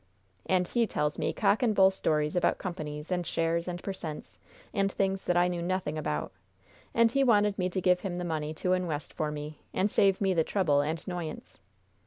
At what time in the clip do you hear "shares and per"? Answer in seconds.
3.27-3.93